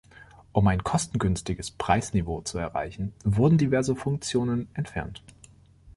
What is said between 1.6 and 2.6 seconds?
Preisniveau zu